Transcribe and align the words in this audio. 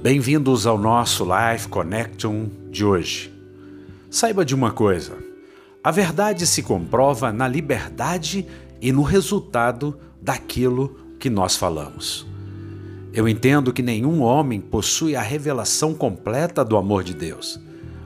Bem-vindos 0.00 0.64
ao 0.64 0.78
nosso 0.78 1.24
Life 1.24 1.66
Connection 1.66 2.46
de 2.70 2.84
hoje. 2.84 3.34
Saiba 4.08 4.44
de 4.44 4.54
uma 4.54 4.70
coisa: 4.70 5.18
a 5.82 5.90
verdade 5.90 6.46
se 6.46 6.62
comprova 6.62 7.32
na 7.32 7.48
liberdade 7.48 8.46
e 8.80 8.92
no 8.92 9.02
resultado 9.02 9.98
daquilo 10.22 10.96
que 11.18 11.28
nós 11.28 11.56
falamos. 11.56 12.24
Eu 13.12 13.28
entendo 13.28 13.72
que 13.72 13.82
nenhum 13.82 14.22
homem 14.22 14.60
possui 14.60 15.16
a 15.16 15.20
revelação 15.20 15.92
completa 15.92 16.64
do 16.64 16.76
amor 16.76 17.02
de 17.02 17.12
Deus, 17.12 17.58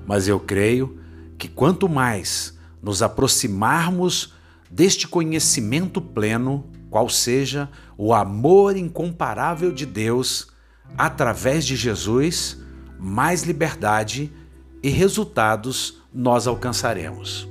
mas 0.07 0.27
eu 0.27 0.41
creio 0.41 0.99
que 1.37 1.47
quanto 1.47 1.91
mais 1.91 2.59
nos 2.83 3.03
aproximarmos 3.03 4.33
deste 4.71 5.07
conhecimento 5.07 6.01
pleno, 6.01 6.65
qual 6.89 7.11
seja 7.11 7.69
o 7.99 8.15
amor 8.15 8.79
incomparável 8.79 9.71
de 9.71 9.85
Deus, 9.85 10.52
através 10.97 11.65
de 11.65 11.77
Jesus, 11.77 12.59
mais 12.99 13.43
liberdade 13.43 14.33
e 14.83 14.89
resultados 14.89 16.03
nós 16.13 16.47
alcançaremos. 16.47 17.49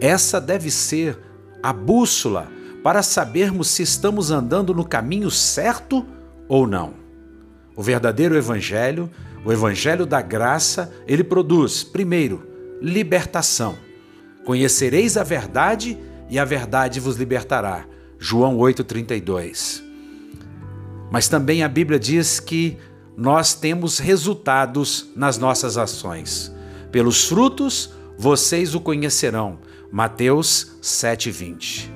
Essa 0.00 0.40
deve 0.40 0.70
ser 0.70 1.18
a 1.62 1.72
bússola 1.72 2.48
para 2.82 3.02
sabermos 3.02 3.68
se 3.68 3.82
estamos 3.82 4.30
andando 4.30 4.74
no 4.74 4.84
caminho 4.84 5.30
certo 5.30 6.06
ou 6.48 6.66
não. 6.66 6.94
O 7.76 7.82
verdadeiro 7.82 8.36
evangelho, 8.36 9.10
o 9.44 9.52
evangelho 9.52 10.06
da 10.06 10.22
graça, 10.22 10.92
ele 11.06 11.22
produz, 11.22 11.82
primeiro, 11.82 12.46
libertação. 12.80 13.76
Conhecereis 14.44 15.16
a 15.16 15.22
verdade 15.22 15.98
e 16.28 16.38
a 16.38 16.44
verdade 16.44 16.98
vos 16.98 17.16
libertará. 17.16 17.84
João 18.18 18.56
8:32. 18.56 19.89
Mas 21.10 21.28
também 21.28 21.62
a 21.62 21.68
Bíblia 21.68 21.98
diz 21.98 22.38
que 22.38 22.78
nós 23.16 23.54
temos 23.54 23.98
resultados 23.98 25.10
nas 25.14 25.36
nossas 25.36 25.76
ações. 25.76 26.54
Pelos 26.90 27.26
frutos 27.26 27.90
vocês 28.16 28.74
o 28.74 28.80
conhecerão. 28.80 29.58
Mateus 29.90 30.76
7:20. 30.80 31.90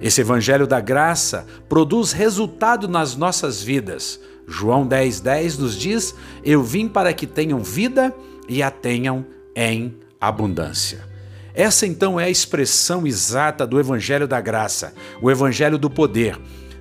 Esse 0.00 0.20
evangelho 0.20 0.66
da 0.66 0.80
graça 0.80 1.46
produz 1.68 2.12
resultado 2.12 2.88
nas 2.88 3.16
nossas 3.16 3.62
vidas. 3.62 4.20
João 4.46 4.86
10:10 4.86 5.20
10 5.20 5.58
nos 5.58 5.76
diz: 5.76 6.14
"Eu 6.44 6.62
vim 6.62 6.88
para 6.88 7.12
que 7.12 7.26
tenham 7.26 7.58
vida 7.58 8.14
e 8.48 8.62
a 8.62 8.70
tenham 8.70 9.26
em 9.54 9.96
abundância". 10.20 11.06
Essa 11.52 11.86
então 11.86 12.20
é 12.20 12.24
a 12.24 12.30
expressão 12.30 13.04
exata 13.04 13.66
do 13.66 13.80
evangelho 13.80 14.28
da 14.28 14.40
graça, 14.40 14.94
o 15.20 15.28
evangelho 15.28 15.76
do 15.76 15.90
poder. 15.90 16.38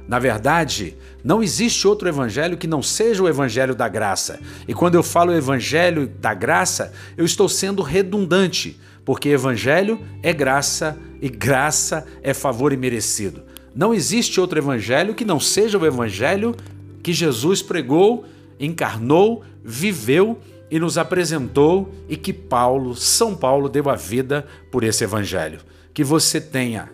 Na 0.08 0.20
verdade, 0.20 0.96
não 1.24 1.44
existe 1.44 1.88
outro 1.88 2.08
evangelho 2.08 2.58
que 2.58 2.68
não 2.68 2.82
seja 2.82 3.22
o 3.22 3.28
evangelho 3.28 3.76
da 3.76 3.90
graça. 3.90 4.40
E 4.68 4.74
quando 4.74 4.96
eu 4.96 5.04
falo 5.04 5.34
evangelho 5.34 6.08
da 6.08 6.34
graça, 6.34 6.94
eu 7.18 7.26
estou 7.26 7.50
sendo 7.50 7.82
redundante, 7.82 8.80
porque 9.04 9.30
evangelho 9.30 10.00
é 10.24 10.32
graça 10.32 10.98
e 11.22 11.28
graça 11.28 12.06
é 12.24 12.34
favor 12.34 12.72
imerecido. 12.72 13.44
Não 13.76 13.94
existe 13.94 14.40
outro 14.40 14.58
evangelho 14.58 15.14
que 15.14 15.26
não 15.26 15.40
seja 15.40 15.78
o 15.78 15.86
evangelho 15.86 16.56
que 17.04 17.14
Jesus 17.14 17.62
pregou, 17.62 18.26
encarnou, 18.60 19.44
viveu 19.64 20.40
e 20.72 20.80
nos 20.80 20.98
apresentou 20.98 21.94
e 22.08 22.16
que 22.16 22.34
Paulo, 22.34 22.96
São 22.96 23.36
Paulo, 23.36 23.70
deu 23.70 23.90
a 23.90 23.96
vida 23.96 24.48
por 24.72 24.84
esse 24.84 25.04
evangelho. 25.04 25.60
Que 25.94 26.04
você 26.04 26.40
tenha 26.40 26.90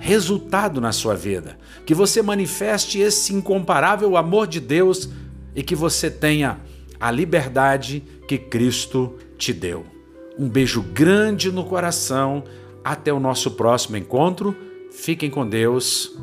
resultado 0.00 0.80
na 0.80 0.92
sua 0.92 1.14
vida, 1.14 1.58
que 1.84 1.94
você 1.94 2.22
manifeste 2.22 2.98
esse 2.98 3.34
incomparável 3.34 4.16
amor 4.16 4.46
de 4.46 4.58
Deus 4.58 5.08
e 5.54 5.62
que 5.62 5.76
você 5.76 6.10
tenha 6.10 6.58
a 6.98 7.10
liberdade 7.10 8.02
que 8.26 8.38
Cristo 8.38 9.16
te 9.36 9.52
deu. 9.52 9.84
Um 10.38 10.48
beijo 10.48 10.82
grande 10.82 11.52
no 11.52 11.64
coração. 11.64 12.44
Até 12.82 13.12
o 13.12 13.20
nosso 13.20 13.50
próximo 13.50 13.98
encontro. 13.98 14.56
Fiquem 14.90 15.28
com 15.28 15.46
Deus. 15.46 16.16